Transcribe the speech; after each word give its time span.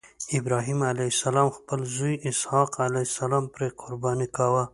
ابراهیم 0.37 0.79
علیه 0.89 1.03
السلام 1.13 1.49
خپل 1.57 1.79
زوی 1.95 2.15
اسحق 2.29 2.71
علیه 2.87 3.05
السلام 3.09 3.43
پرې 3.53 3.67
قرباني 3.81 4.27
کاوه. 4.35 4.63